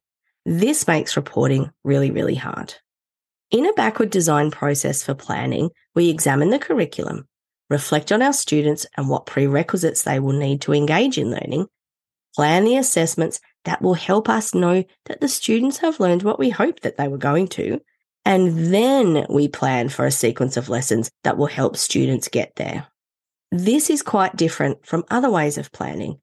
This 0.45 0.87
makes 0.87 1.17
reporting 1.17 1.71
really, 1.85 2.11
really 2.11 2.35
hard. 2.35 2.75
In 3.51 3.67
a 3.67 3.73
backward 3.75 4.11
design 4.11 4.51
process 4.51 5.03
for 5.03 5.15
planning, 5.15 5.71
we 5.95 6.11
examine 6.11 6.51
the 6.51 6.59
curriculum, 6.59 7.29
reflect 7.71 8.13
on 8.13 8.23
our 8.23 8.33
students 8.33 8.87
and 8.97 9.09
what 9.09 9.27
prerequisites 9.27 10.03
they 10.03 10.19
will 10.19 10.33
need 10.33 10.61
to 10.63 10.73
engage 10.73 11.19
in 11.19 11.31
learning, 11.31 11.67
plan 12.35 12.65
the 12.65 12.77
assessments 12.77 13.41
that 13.65 13.83
will 13.83 13.95
help 13.95 14.29
us 14.29 14.55
know 14.55 14.85
that 15.07 15.21
the 15.21 15.29
students 15.29 15.79
have 15.79 16.01
learned 16.01 16.23
what 16.23 16.39
we 16.39 16.51
hoped 16.51 16.83
that 16.83 16.97
they 16.97 17.09
were 17.09 17.19
going 17.19 17.49
to, 17.49 17.81
and 18.25 18.73
then 18.73 19.27
we 19.29 19.49
plan 19.49 19.89
for 19.89 20.07
a 20.07 20.11
sequence 20.11 20.57
of 20.57 20.69
lessons 20.69 21.11
that 21.25 21.37
will 21.37 21.47
help 21.47 21.77
students 21.77 22.29
get 22.29 22.53
there. 22.57 22.87
This 23.51 23.91
is 23.91 24.03
quite 24.03 24.37
different 24.37 24.85
from 24.87 25.05
other 25.11 25.31
ways 25.31 25.59
of 25.59 25.73
planning. 25.73 26.21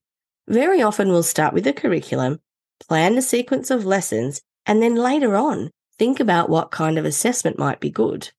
Very 0.48 0.82
often 0.82 1.10
we'll 1.10 1.24
start 1.24 1.54
with 1.54 1.64
the 1.64 1.74
curriculum 1.74 2.40
plan 2.88 3.18
a 3.18 3.22
sequence 3.22 3.72
of 3.72 3.86
lessons, 3.86 4.42
and 4.66 4.82
then 4.82 4.96
later 4.96 5.36
on, 5.36 5.72
think 5.98 6.20
about 6.20 6.50
what 6.50 6.72
kind 6.72 6.98
of 6.98 7.06
assessment 7.06 7.58
might 7.58 7.80
be 7.80 7.90
good. 7.90 8.32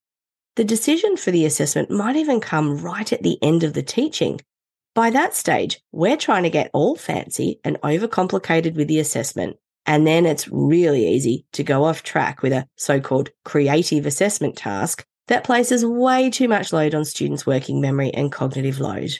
The 0.56 0.64
decision 0.64 1.18
for 1.18 1.30
the 1.30 1.44
assessment 1.44 1.90
might 1.90 2.16
even 2.16 2.40
come 2.40 2.78
right 2.78 3.12
at 3.12 3.22
the 3.22 3.38
end 3.42 3.62
of 3.62 3.74
the 3.74 3.82
teaching. 3.82 4.40
By 4.94 5.10
that 5.10 5.34
stage, 5.34 5.78
we're 5.92 6.16
trying 6.16 6.44
to 6.44 6.50
get 6.50 6.70
all 6.72 6.96
fancy 6.96 7.60
and 7.62 7.78
overcomplicated 7.82 8.74
with 8.74 8.88
the 8.88 8.98
assessment. 8.98 9.58
And 9.84 10.06
then 10.06 10.24
it's 10.24 10.48
really 10.48 11.06
easy 11.06 11.44
to 11.52 11.62
go 11.62 11.84
off 11.84 12.02
track 12.02 12.40
with 12.40 12.54
a 12.54 12.66
so 12.76 13.00
called 13.00 13.28
creative 13.44 14.06
assessment 14.06 14.56
task 14.56 15.04
that 15.28 15.44
places 15.44 15.84
way 15.84 16.30
too 16.30 16.48
much 16.48 16.72
load 16.72 16.94
on 16.94 17.04
students' 17.04 17.46
working 17.46 17.82
memory 17.82 18.12
and 18.14 18.32
cognitive 18.32 18.80
load. 18.80 19.10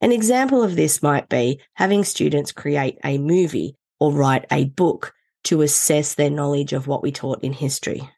An 0.00 0.12
example 0.12 0.62
of 0.62 0.76
this 0.76 1.02
might 1.02 1.28
be 1.28 1.60
having 1.74 2.04
students 2.04 2.52
create 2.52 2.96
a 3.04 3.18
movie 3.18 3.74
or 3.98 4.12
write 4.12 4.46
a 4.52 4.66
book 4.66 5.12
to 5.44 5.62
assess 5.62 6.14
their 6.14 6.30
knowledge 6.30 6.72
of 6.72 6.86
what 6.86 7.02
we 7.02 7.10
taught 7.10 7.42
in 7.42 7.52
history. 7.52 8.08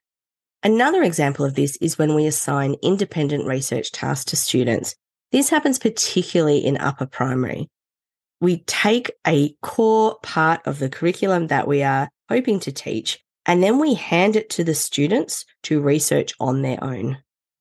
Another 0.63 1.03
example 1.03 1.45
of 1.45 1.55
this 1.55 1.77
is 1.77 1.99
when 1.99 2.15
we 2.15 2.27
assign 2.27 2.77
independent 2.83 3.47
research 3.47 3.91
tasks 3.93 4.27
to 4.27 4.37
students. 4.37 4.95
This 5.33 5.51
happens 5.51 5.79
particularly 5.79 6.59
in 6.59 6.77
upper 6.77 7.07
primary. 7.07 7.69
We 8.41 8.59
take 8.67 9.11
a 9.27 9.55
core 9.63 10.19
part 10.23 10.61
of 10.67 10.79
the 10.79 10.89
curriculum 10.89 11.49
that 11.49 11.67
we 11.67 11.83
are 11.83 12.09
hoping 12.29 12.61
to 12.61 12.73
teach, 12.73 13.19
and 13.47 13.63
then 13.63 13.79
we 13.79 13.95
hand 13.95 14.37
it 14.37 14.51
to 14.51 14.65
the 14.65 14.75
students 14.75 15.45
to 15.65 15.81
research 15.81 16.35
on 16.39 16.63
their 16.63 16.83
own. 16.83 17.19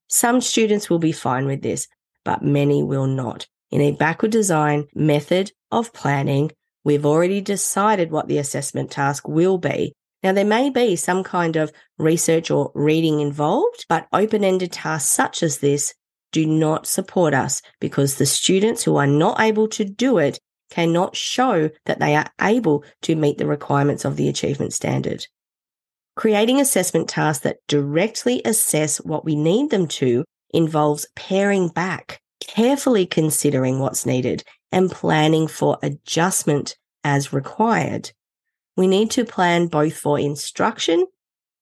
Some 0.08 0.41
students 0.41 0.89
will 0.89 1.00
be 1.00 1.12
fine 1.12 1.46
with 1.46 1.62
this, 1.62 1.88
but 2.24 2.43
many 2.43 2.84
will 2.84 3.08
not. 3.08 3.48
In 3.72 3.81
a 3.81 3.91
backward 3.91 4.31
design 4.31 4.88
method 4.93 5.51
of 5.72 5.93
planning, 5.93 6.51
We've 6.84 7.05
already 7.05 7.41
decided 7.41 8.12
what 8.12 8.27
the 8.27 8.39
assessment 8.39 8.89
task 8.89 9.27
will 9.27 9.58
be. 9.58 9.93
Now, 10.23 10.33
there 10.33 10.45
may 10.45 10.69
be 10.69 10.95
some 10.95 11.23
kind 11.23 11.55
of 11.55 11.71
research 11.97 12.51
or 12.51 12.71
reading 12.75 13.19
involved, 13.21 13.85
but 13.89 14.07
open 14.13 14.43
ended 14.43 14.71
tasks 14.71 15.09
such 15.09 15.41
as 15.41 15.57
this 15.57 15.93
do 16.31 16.45
not 16.45 16.87
support 16.87 17.33
us 17.33 17.61
because 17.79 18.15
the 18.15 18.25
students 18.25 18.83
who 18.83 18.95
are 18.97 19.07
not 19.07 19.39
able 19.39 19.67
to 19.69 19.83
do 19.83 20.17
it 20.17 20.39
cannot 20.69 21.15
show 21.15 21.69
that 21.85 21.99
they 21.99 22.15
are 22.15 22.27
able 22.39 22.83
to 23.01 23.15
meet 23.15 23.37
the 23.37 23.45
requirements 23.45 24.05
of 24.05 24.15
the 24.15 24.29
achievement 24.29 24.73
standard. 24.73 25.25
Creating 26.15 26.59
assessment 26.59 27.09
tasks 27.09 27.43
that 27.43 27.57
directly 27.67 28.41
assess 28.45 28.97
what 28.97 29.25
we 29.25 29.35
need 29.35 29.69
them 29.69 29.87
to 29.87 30.23
involves 30.53 31.07
paring 31.15 31.67
back, 31.67 32.19
carefully 32.39 33.05
considering 33.05 33.79
what's 33.79 34.05
needed 34.05 34.43
and 34.71 34.91
planning 34.91 35.47
for 35.47 35.77
adjustment 35.81 36.77
as 37.03 37.33
required. 37.33 38.11
We 38.77 38.87
need 38.87 39.11
to 39.11 39.25
plan 39.25 39.67
both 39.67 39.97
for 39.97 40.19
instruction 40.19 41.05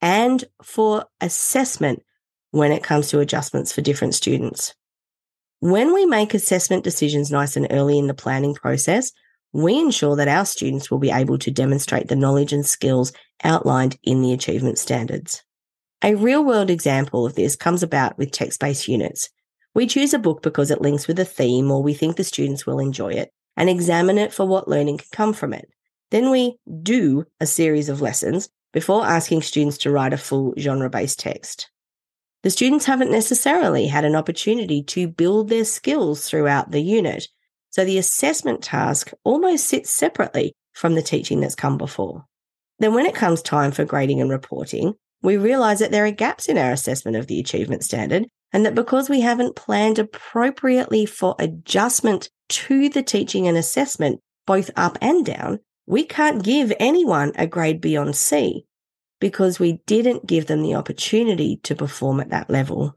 and 0.01 0.43
for 0.63 1.05
assessment 1.21 2.03
when 2.51 2.71
it 2.71 2.83
comes 2.83 3.09
to 3.09 3.19
adjustments 3.19 3.71
for 3.71 3.81
different 3.81 4.15
students. 4.15 4.73
When 5.59 5.93
we 5.93 6.05
make 6.05 6.33
assessment 6.33 6.83
decisions 6.83 7.31
nice 7.31 7.55
and 7.57 7.67
early 7.69 7.99
in 7.99 8.07
the 8.07 8.13
planning 8.13 8.55
process, 8.55 9.11
we 9.51 9.77
ensure 9.77 10.15
that 10.15 10.27
our 10.27 10.45
students 10.45 10.89
will 10.89 10.99
be 10.99 11.11
able 11.11 11.37
to 11.39 11.51
demonstrate 11.51 12.07
the 12.07 12.15
knowledge 12.15 12.53
and 12.53 12.65
skills 12.65 13.11
outlined 13.43 13.97
in 14.03 14.21
the 14.21 14.31
achievement 14.31 14.77
standards. 14.77 15.43
A 16.03 16.15
real 16.15 16.45
world 16.45 16.69
example 16.69 17.25
of 17.25 17.35
this 17.35 17.55
comes 17.55 17.83
about 17.83 18.17
with 18.17 18.31
text 18.31 18.59
based 18.59 18.87
units. 18.87 19.29
We 19.75 19.85
choose 19.85 20.13
a 20.13 20.19
book 20.19 20.41
because 20.41 20.71
it 20.71 20.81
links 20.81 21.07
with 21.07 21.19
a 21.19 21.25
theme 21.25 21.71
or 21.71 21.83
we 21.83 21.93
think 21.93 22.15
the 22.15 22.23
students 22.23 22.65
will 22.65 22.79
enjoy 22.79 23.09
it 23.09 23.31
and 23.57 23.69
examine 23.69 24.17
it 24.17 24.33
for 24.33 24.47
what 24.47 24.67
learning 24.67 24.99
can 24.99 25.07
come 25.11 25.33
from 25.33 25.53
it. 25.53 25.69
Then 26.11 26.31
we 26.31 26.57
do 26.81 27.25
a 27.39 27.45
series 27.45 27.89
of 27.89 28.01
lessons 28.01 28.49
before 28.73 29.05
asking 29.05 29.41
students 29.41 29.77
to 29.79 29.91
write 29.91 30.13
a 30.13 30.17
full 30.17 30.53
genre 30.57 30.89
based 30.89 31.19
text. 31.19 31.69
The 32.43 32.49
students 32.49 32.85
haven't 32.85 33.11
necessarily 33.11 33.87
had 33.87 34.05
an 34.05 34.15
opportunity 34.15 34.81
to 34.83 35.07
build 35.07 35.49
their 35.49 35.65
skills 35.65 36.27
throughout 36.29 36.71
the 36.71 36.81
unit, 36.81 37.27
so 37.69 37.83
the 37.83 37.97
assessment 37.97 38.63
task 38.63 39.11
almost 39.23 39.67
sits 39.67 39.89
separately 39.89 40.53
from 40.73 40.95
the 40.95 41.01
teaching 41.01 41.41
that's 41.41 41.55
come 41.55 41.77
before. 41.77 42.25
Then, 42.79 42.93
when 42.93 43.05
it 43.05 43.13
comes 43.13 43.41
time 43.41 43.71
for 43.71 43.83
grading 43.83 44.21
and 44.21 44.29
reporting, 44.29 44.93
we 45.21 45.35
realize 45.35 45.79
that 45.79 45.91
there 45.91 46.05
are 46.05 46.11
gaps 46.11 46.47
in 46.47 46.57
our 46.57 46.71
assessment 46.71 47.17
of 47.17 47.27
the 47.27 47.39
achievement 47.39 47.83
standard 47.83 48.25
and 48.53 48.65
that 48.65 48.73
because 48.73 49.09
we 49.09 49.19
haven't 49.19 49.57
planned 49.57 49.99
appropriately 49.99 51.05
for 51.05 51.35
adjustment 51.39 52.29
to 52.47 52.87
the 52.87 53.03
teaching 53.03 53.47
and 53.47 53.57
assessment, 53.57 54.21
both 54.47 54.71
up 54.77 54.97
and 55.01 55.25
down, 55.25 55.59
we 55.89 56.05
can't 56.05 56.43
give 56.43 56.71
anyone 56.79 57.31
a 57.35 57.47
grade 57.47 57.81
beyond 57.81 58.15
C 58.15 58.63
because 59.19 59.59
we 59.59 59.81
didn't 59.87 60.27
give 60.27 60.45
them 60.45 60.61
the 60.61 60.75
opportunity 60.75 61.59
to 61.63 61.75
perform 61.75 62.19
at 62.19 62.29
that 62.29 62.47
level. 62.47 62.95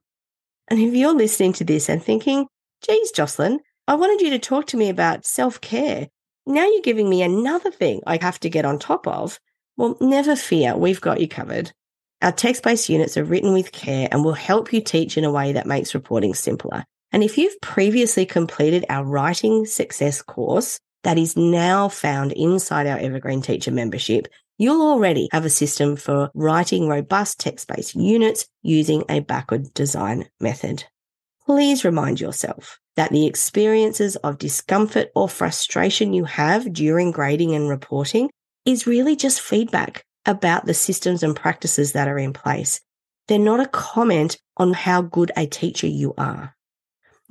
And 0.69 0.79
if 0.79 0.95
you're 0.95 1.15
listening 1.15 1.55
to 1.55 1.65
this 1.65 1.89
and 1.89 2.03
thinking, 2.03 2.47
geez, 2.87 3.11
Jocelyn, 3.11 3.61
I 3.89 3.95
wanted 3.95 4.21
you 4.23 4.29
to 4.31 4.39
talk 4.39 4.67
to 4.69 4.77
me 4.77 4.91
about 4.91 5.25
self 5.25 5.59
care. 5.63 6.09
Now 6.47 6.67
you're 6.67 6.83
giving 6.83 7.09
me 7.09 7.23
another 7.23 7.71
thing 7.71 8.03
I 8.07 8.19
have 8.21 8.39
to 8.41 8.51
get 8.51 8.67
on 8.67 8.79
top 8.79 9.09
of. 9.09 9.41
Well, 9.79 9.97
never 10.03 10.37
fear, 10.37 10.77
we've 10.77 11.01
got 11.01 11.19
you 11.19 11.29
covered. 11.29 11.73
Our 12.21 12.31
text 12.31 12.63
based 12.63 12.91
units 12.91 13.17
are 13.17 13.25
written 13.25 13.55
with 13.55 13.73
care 13.73 14.07
and 14.13 14.23
will 14.23 14.35
help 14.35 14.71
you 14.71 14.83
teach 14.83 15.17
in 15.17 15.25
a 15.25 15.33
way 15.33 15.55
that 15.55 15.67
makes 15.67 15.95
reporting 15.95 16.35
simpler. 16.35 16.85
And 17.11 17.25
if 17.25 17.39
you've 17.39 17.59
previously 17.63 18.27
completed 18.27 18.85
our 18.91 19.03
Writing 19.03 19.65
Success 19.65 20.21
course 20.21 20.79
that 21.03 21.19
is 21.19 21.37
now 21.37 21.89
found 21.89 22.33
inside 22.33 22.87
our 22.87 22.99
Evergreen 22.99 23.43
Teacher 23.43 23.71
membership, 23.71 24.29
you'll 24.59 24.83
already 24.83 25.29
have 25.33 25.45
a 25.45 25.51
system 25.51 25.97
for 25.97 26.31
writing 26.35 26.89
robust 26.89 27.41
text 27.41 27.69
based 27.69 27.95
units 27.95 28.47
using 28.63 29.05
a 29.09 29.21
backward 29.21 29.73
design 29.75 30.29
method. 30.41 30.85
please 31.47 31.85
remind 31.85 32.21
yourself 32.21 32.79
that 32.97 33.11
the 33.11 33.27
experiences 33.27 34.17
of 34.17 34.39
discomfort 34.39 35.09
or 35.15 35.29
frustration 35.29 36.13
you 36.13 36.25
have 36.25 36.73
during 36.73 37.11
grading 37.11 37.55
and 37.55 37.69
reporting 37.69 38.31
is 38.65 38.87
really 38.87 39.17
just 39.17 39.41
feedback 39.41 40.05
about 40.25 40.67
the 40.67 40.75
systems 40.75 41.23
and 41.23 41.35
practices 41.35 41.93
that 41.93 42.07
are 42.07 42.19
in 42.19 42.33
place. 42.33 42.81
They're 43.27 43.39
not 43.39 43.61
a 43.61 43.67
comment 43.67 44.39
on 44.57 44.73
how 44.73 45.03
good 45.03 45.33
a 45.37 45.47
teacher 45.47 45.87
you 45.87 46.15
are. 46.17 46.55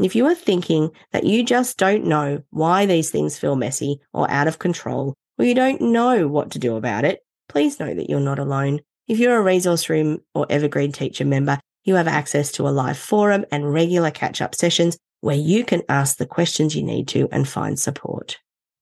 If 0.01 0.15
you 0.15 0.25
are 0.25 0.35
thinking 0.35 0.89
that 1.11 1.25
you 1.25 1.43
just 1.43 1.77
don't 1.77 2.05
know 2.05 2.41
why 2.49 2.87
these 2.87 3.11
things 3.11 3.37
feel 3.37 3.55
messy 3.55 3.99
or 4.13 4.29
out 4.31 4.47
of 4.47 4.57
control, 4.57 5.13
or 5.37 5.45
you 5.45 5.53
don't 5.53 5.79
know 5.79 6.27
what 6.27 6.51
to 6.51 6.59
do 6.59 6.75
about 6.75 7.05
it, 7.05 7.19
please 7.47 7.79
know 7.79 7.93
that 7.93 8.09
you're 8.09 8.19
not 8.19 8.39
alone. 8.39 8.79
If 9.07 9.19
you're 9.19 9.37
a 9.37 9.43
resource 9.43 9.89
room 9.89 10.19
or 10.33 10.47
evergreen 10.49 10.91
teacher 10.91 11.23
member, 11.23 11.59
you 11.83 11.95
have 11.95 12.07
access 12.07 12.51
to 12.53 12.67
a 12.67 12.69
live 12.69 12.97
forum 12.97 13.45
and 13.51 13.71
regular 13.71 14.09
catch 14.09 14.41
up 14.41 14.55
sessions 14.55 14.97
where 15.19 15.35
you 15.35 15.63
can 15.63 15.83
ask 15.87 16.17
the 16.17 16.25
questions 16.25 16.75
you 16.75 16.81
need 16.81 17.07
to 17.09 17.29
and 17.31 17.47
find 17.47 17.79
support. 17.79 18.39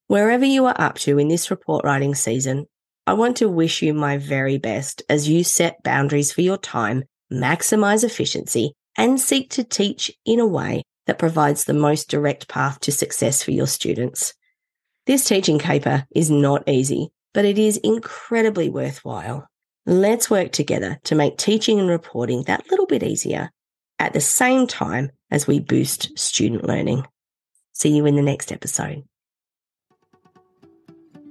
Wherever 0.07 0.45
you 0.45 0.65
are 0.67 0.75
up 0.79 0.95
to 0.99 1.19
in 1.19 1.27
this 1.27 1.51
report 1.51 1.83
writing 1.83 2.15
season, 2.15 2.65
I 3.05 3.13
want 3.13 3.37
to 3.37 3.49
wish 3.49 3.81
you 3.81 3.93
my 3.93 4.17
very 4.17 4.57
best 4.57 5.03
as 5.09 5.27
you 5.27 5.43
set 5.43 5.83
boundaries 5.83 6.31
for 6.31 6.41
your 6.41 6.57
time, 6.57 7.03
maximize 7.31 8.05
efficiency, 8.05 8.73
and 8.97 9.19
seek 9.19 9.49
to 9.51 9.65
teach 9.65 10.11
in 10.25 10.39
a 10.39 10.47
way 10.47 10.83
that 11.09 11.17
provides 11.17 11.63
the 11.63 11.73
most 11.73 12.07
direct 12.07 12.47
path 12.47 12.79
to 12.81 12.91
success 12.91 13.41
for 13.41 13.49
your 13.49 13.65
students. 13.65 14.35
This 15.07 15.25
teaching 15.25 15.57
caper 15.57 16.05
is 16.15 16.29
not 16.29 16.69
easy, 16.69 17.09
but 17.33 17.45
it 17.45 17.57
is 17.57 17.77
incredibly 17.77 18.69
worthwhile. 18.69 19.47
Let's 19.87 20.29
work 20.29 20.51
together 20.51 20.99
to 21.05 21.15
make 21.15 21.39
teaching 21.39 21.79
and 21.79 21.89
reporting 21.89 22.43
that 22.43 22.69
little 22.69 22.85
bit 22.85 23.01
easier 23.01 23.49
at 23.97 24.13
the 24.13 24.21
same 24.21 24.67
time 24.67 25.09
as 25.31 25.47
we 25.47 25.59
boost 25.59 26.15
student 26.15 26.65
learning. 26.65 27.07
See 27.73 27.89
you 27.89 28.05
in 28.05 28.15
the 28.15 28.21
next 28.21 28.51
episode. 28.51 29.08